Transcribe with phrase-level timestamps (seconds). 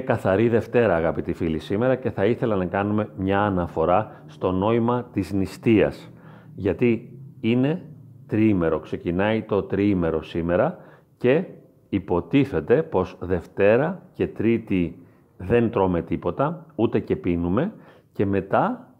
[0.00, 5.32] Καθαρή Δευτέρα, αγαπητοί φίλοι, σήμερα και θα ήθελα να κάνουμε μια αναφορά στο νόημα της
[5.32, 6.12] νηστείας.
[6.54, 7.82] Γιατί είναι
[8.26, 10.78] τριήμερο, ξεκινάει το τριήμερο σήμερα
[11.16, 11.44] και
[11.88, 14.98] υποτίθεται πως Δευτέρα και Τρίτη
[15.36, 17.72] δεν τρώμε τίποτα, ούτε και πίνουμε
[18.12, 18.94] και μετά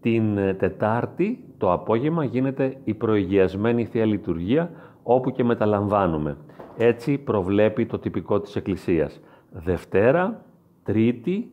[0.00, 4.70] την Τετάρτη το απόγευμα γίνεται η προηγιασμένη Θεία Λειτουργία
[5.02, 6.36] όπου και μεταλαμβάνουμε.
[6.76, 9.20] Έτσι προβλέπει το τυπικό της Εκκλησίας.
[9.50, 10.44] Δευτέρα,
[10.82, 11.50] Τρίτη,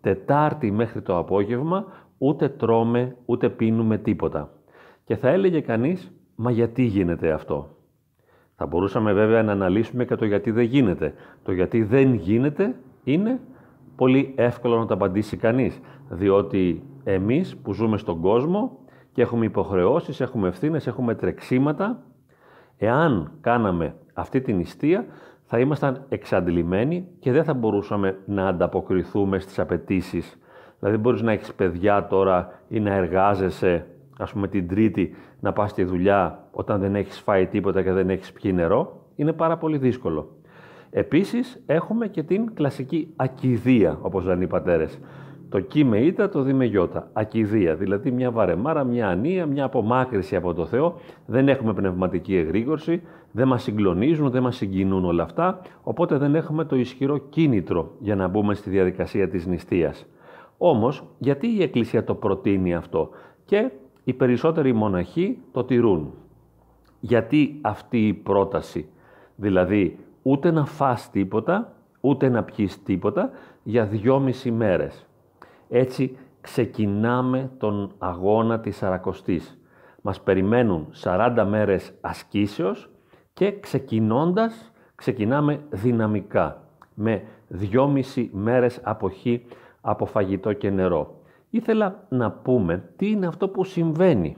[0.00, 1.86] Τετάρτη μέχρι το απόγευμα
[2.18, 4.52] ούτε τρώμε ούτε πίνουμε τίποτα.
[5.04, 7.76] Και θα έλεγε κανείς, μα γιατί γίνεται αυτό;
[8.56, 11.14] Θα μπορούσαμε βέβαια να αναλύσουμε και το γιατί δεν γίνεται.
[11.42, 13.40] Το γιατί δεν γίνεται είναι
[13.96, 15.80] πολύ εύκολο να το απαντήσει κανείς.
[16.08, 18.78] Διότι εμείς που ζούμε στον κόσμο
[19.12, 22.02] και έχουμε υποχρεώσεις, έχουμε ευθύνες, έχουμε τρεξίματα,
[22.78, 25.06] εάν κάναμε αυτή την νηστεία
[25.52, 30.38] θα ήμασταν εξαντλημένοι και δεν θα μπορούσαμε να ανταποκριθούμε στις απαιτήσεις.
[30.78, 33.86] Δηλαδή μπορείς να έχεις παιδιά τώρα ή να εργάζεσαι,
[34.18, 38.10] ας πούμε την τρίτη, να πας στη δουλειά όταν δεν έχεις φάει τίποτα και δεν
[38.10, 39.06] έχεις πιει νερό.
[39.16, 40.28] Είναι πάρα πολύ δύσκολο.
[40.90, 44.98] Επίσης έχουμε και την κλασική ακιδεία, όπως λένε οι πατέρες.
[45.50, 47.10] Το κι με ήττα, το δι με γιώτα.
[47.12, 50.94] Ακιδεία, δηλαδή μια βαρεμάρα, μια ανία, μια απομάκρυση από το Θεό.
[51.26, 56.64] Δεν έχουμε πνευματική εγρήγορση, δεν μας συγκλονίζουν, δεν μας συγκινούν όλα αυτά, οπότε δεν έχουμε
[56.64, 60.06] το ισχυρό κίνητρο για να μπούμε στη διαδικασία της νηστείας.
[60.58, 63.10] Όμως, γιατί η Εκκλησία το προτείνει αυτό
[63.44, 63.70] και
[64.04, 66.12] οι περισσότεροι μοναχοί το τηρούν;
[67.00, 68.88] Γιατί αυτή η πρόταση,
[69.36, 73.30] δηλαδή ούτε να φας τίποτα, ούτε να πιείς τίποτα
[73.62, 75.04] για δυόμιση μέρες.
[75.72, 79.58] Έτσι ξεκινάμε τον αγώνα της Σαρακοστής.
[80.02, 82.90] Μας περιμένουν 40 μέρες ασκήσεως
[83.32, 86.64] και ξεκινώντας, ξεκινάμε δυναμικά,
[86.94, 89.44] με δυόμιση μέρες αποχή
[89.80, 91.20] από φαγητό και νερό.
[91.50, 94.36] Ήθελα να πούμε τι είναι αυτό που συμβαίνει.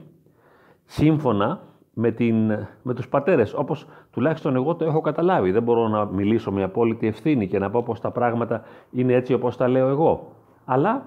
[0.85, 1.61] Σύμφωνα
[1.93, 2.45] με, την,
[2.83, 5.51] με τους πατέρες, όπως τουλάχιστον εγώ το έχω καταλάβει.
[5.51, 8.61] Δεν μπορώ να μιλήσω με απόλυτη ευθύνη και να πω πως τα πράγματα
[8.91, 10.31] είναι έτσι όπως τα λέω εγώ.
[10.65, 11.05] Αλλά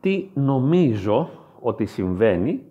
[0.00, 1.30] τι νομίζω
[1.60, 2.62] ότι συμβαίνει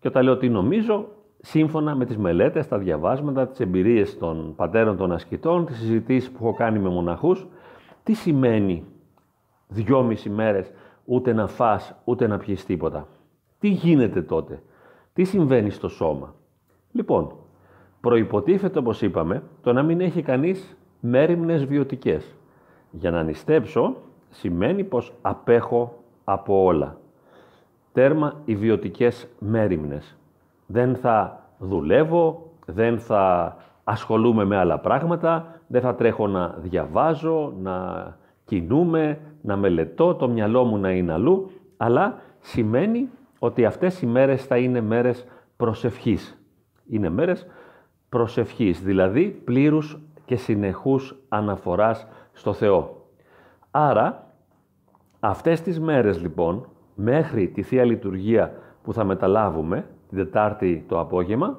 [0.00, 1.06] και όταν λέω τι νομίζω,
[1.40, 6.46] σύμφωνα με τις μελέτες, τα διαβάσματα, τις εμπειρίες των πατέρων των ασκητών, τις συζητήσεις που
[6.46, 7.46] έχω κάνει με μοναχούς,
[8.02, 8.84] τι σημαίνει
[9.68, 10.72] δυόμιση μέρες
[11.04, 13.08] ούτε να φας, ούτε να πιείς τίποτα.
[13.58, 14.62] Τι γίνεται τότε,
[15.12, 16.34] τι συμβαίνει στο σώμα;
[16.92, 17.32] Λοιπόν,
[18.00, 22.34] προϋποτίθεται όπως είπαμε το να μην έχει κανείς μέρημνες βιωτικές.
[22.90, 23.96] Για να νηστέψω
[24.28, 25.99] σημαίνει πως απέχω
[26.32, 26.96] από όλα.
[27.92, 30.16] Τέρμα οι βιωτικές μέρημνες.
[30.66, 38.06] Δεν θα δουλεύω, δεν θα ασχολούμαι με άλλα πράγματα, δεν θα τρέχω να διαβάζω, να
[38.44, 43.08] κινούμε, να μελετώ, το μυαλό μου να είναι αλλού, αλλά σημαίνει
[43.38, 45.26] ότι αυτές οι μέρες θα είναι μέρες
[45.56, 46.38] προσευχής.
[46.88, 47.46] Είναι μέρες
[48.08, 53.06] προσευχής, δηλαδή πλήρους και συνεχούς αναφοράς στο Θεό.
[53.70, 54.29] Άρα,
[55.20, 61.58] αυτές τις μέρες λοιπόν, μέχρι τη Θεία Λειτουργία που θα μεταλάβουμε, την Τετάρτη το απόγευμα,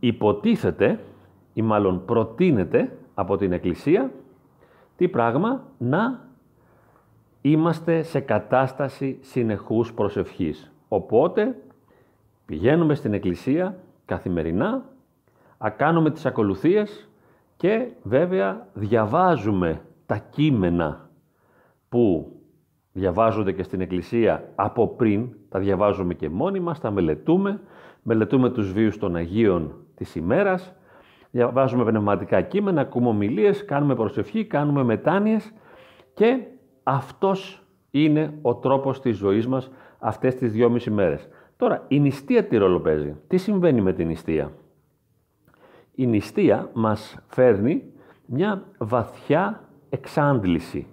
[0.00, 1.00] υποτίθεται
[1.52, 4.10] ή μάλλον προτείνεται από την Εκκλησία
[4.96, 6.28] τι πράγμα; Να
[7.40, 10.72] είμαστε σε κατάσταση συνεχούς προσευχής.
[10.88, 11.56] Οπότε
[12.46, 14.84] πηγαίνουμε στην Εκκλησία καθημερινά,
[15.58, 17.08] ακάνουμε τις ακολουθίες
[17.56, 21.08] και βέβαια διαβάζουμε τα κείμενα
[21.88, 22.33] που
[22.96, 27.60] διαβάζονται και στην Εκκλησία από πριν, τα διαβάζουμε και μόνοι μας, τα μελετούμε,
[28.02, 30.74] μελετούμε τους βίους των Αγίων της ημέρας,
[31.30, 35.52] διαβάζουμε πνευματικά κείμενα, ακούμε ομιλίες, κάνουμε προσευχή, κάνουμε μετάνοιες
[36.14, 36.38] και
[36.82, 41.28] αυτός είναι ο τρόπος της ζωής μας αυτές τις δυόμιση μέρες.
[41.56, 44.52] Τώρα, η νηστεία τι ρόλο παίζει; Τι συμβαίνει με την νηστεία;
[45.94, 47.82] Η νηστεία μας φέρνει
[48.26, 50.86] μια βαθιά εξάντληση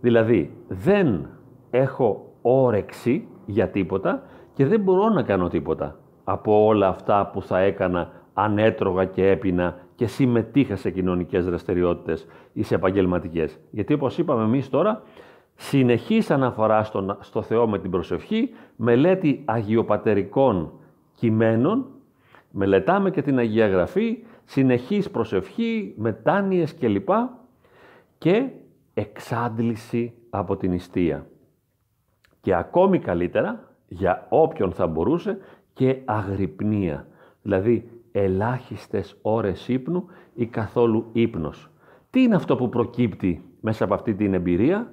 [0.00, 1.28] Δηλαδή, δεν
[1.70, 4.22] έχω όρεξη για τίποτα
[4.54, 9.30] και δεν μπορώ να κάνω τίποτα από όλα αυτά που θα έκανα αν έτρωγα και
[9.30, 13.58] έπινα και συμμετείχα σε κοινωνικές δραστηριότητες ή σε επαγγελματικές.
[13.70, 15.02] Γιατί όπως είπαμε εμείς τώρα,
[15.54, 20.72] συνεχής αναφορά στο, στο Θεό με την προσευχή, μελέτη αγιοπατερικών
[21.14, 21.86] κειμένων,
[22.50, 27.08] μελετάμε και την Αγία Γραφή, συνεχής προσευχή, μετάνοιες κλπ.
[28.18, 28.48] Και
[28.98, 31.26] εξάντληση από την νηστεία.
[32.40, 35.38] Και ακόμη καλύτερα, για όποιον θα μπορούσε,
[35.72, 37.06] και αγρυπνία,
[37.42, 41.70] δηλαδή ελάχιστες ώρες ύπνου ή καθόλου ύπνος.
[42.10, 44.92] Τι είναι αυτό που προκύπτει μέσα από αυτή την εμπειρία;